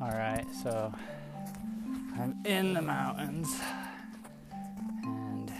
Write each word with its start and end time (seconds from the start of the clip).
All 0.00 0.12
right, 0.12 0.46
so 0.62 0.92
I'm 2.18 2.36
in 2.46 2.72
the 2.72 2.82
mountains 2.82 3.48
and 5.04 5.52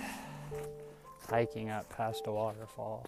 hiking 1.29 1.69
up 1.69 1.89
past 1.91 2.27
a 2.27 2.33
waterfall. 2.33 3.07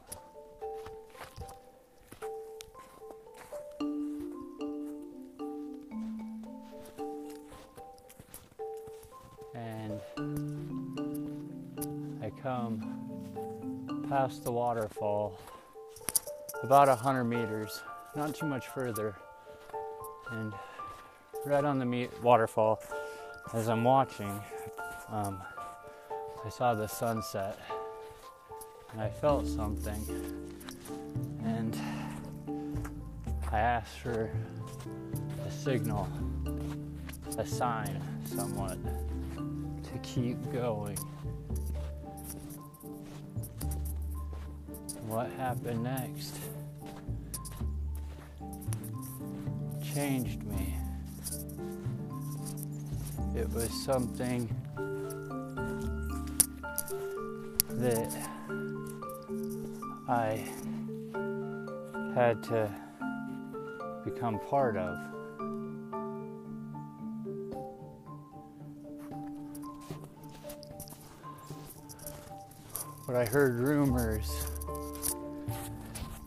And 9.55 10.01
I 12.23 12.31
come 12.43 14.07
past 14.09 14.45
the 14.45 14.53
waterfall 14.53 15.39
about 16.63 16.89
a 16.89 16.95
hundred 16.95 17.25
meters, 17.25 17.83
not 18.15 18.35
too 18.35 18.47
much 18.47 18.69
further. 18.69 19.17
And 20.31 20.53
right 21.45 21.65
on 21.65 21.79
the 21.79 21.85
meet 21.85 22.11
waterfall, 22.23 22.83
as 23.53 23.69
I'm 23.69 23.85
watching, 23.85 24.31
um, 25.11 25.41
I 26.45 26.49
saw 26.49 26.75
the 26.75 26.87
sunset 26.87 27.59
and 28.93 29.01
I 29.01 29.09
felt 29.09 29.47
something. 29.47 30.07
And 31.45 31.77
I 33.51 33.59
asked 33.59 33.99
for 33.99 34.31
a 35.47 35.51
signal, 35.51 36.09
a 37.39 37.47
sign, 37.47 38.01
somewhat, 38.25 38.79
to 39.37 39.99
keep 40.03 40.53
going. 40.53 40.97
What 45.07 45.31
happened 45.33 45.83
next 45.83 46.39
changed 49.95 50.43
me. 50.45 50.82
It 53.35 53.49
was 53.55 53.71
something 53.71 54.49
that 57.71 58.13
I 60.07 60.45
had 62.15 62.43
to 62.45 62.71
become 64.05 64.39
part 64.39 64.77
of. 64.77 64.99
But 73.07 73.17
I 73.17 73.25
heard 73.25 73.55
rumors 73.55 74.47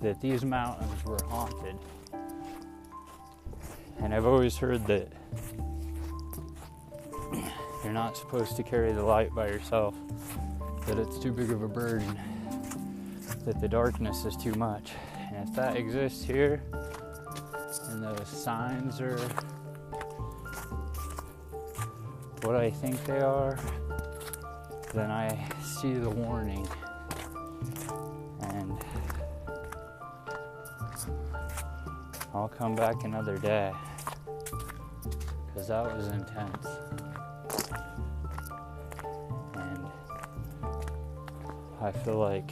that 0.02 0.20
these 0.22 0.44
mountains 0.44 1.06
were 1.06 1.24
haunted. 1.30 1.78
And 4.00 4.14
I've 4.14 4.26
always 4.26 4.58
heard 4.58 4.86
that 4.88 5.12
you're 7.86 7.94
not 7.94 8.18
supposed 8.18 8.56
to 8.56 8.64
carry 8.64 8.92
the 8.92 9.04
light 9.04 9.34
by 9.36 9.46
yourself, 9.46 9.94
that 10.88 10.98
it's 10.98 11.20
too 11.20 11.32
big 11.32 11.52
of 11.52 11.62
a 11.62 11.68
burden, 11.68 12.20
that 13.46 13.62
the 13.62 13.68
darkness 13.68 14.26
is 14.26 14.36
too 14.36 14.54
much. 14.56 14.94
And 15.32 15.48
if 15.48 15.56
that 15.56 15.78
exists 15.78 16.24
here, 16.24 16.64
and 17.90 18.04
those 18.04 18.28
signs 18.28 19.00
are 19.00 19.20
what 22.42 22.56
I 22.56 22.72
think 22.72 23.04
they 23.06 23.20
are, 23.20 23.60
then 24.92 25.12
I 25.12 25.48
see 25.62 25.94
the 25.94 26.10
warning. 26.10 26.68
And 28.42 28.84
I'll 32.34 32.48
come 32.48 32.76
back 32.76 33.04
another 33.04 33.38
day 33.38 33.72
because 35.46 35.68
that 35.68 35.96
was 35.96 36.08
intense. 36.08 36.66
And 39.56 39.88
I 41.82 41.92
feel 41.92 42.18
like 42.18 42.52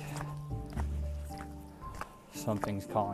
something's 2.33 2.85
calling. 2.85 3.11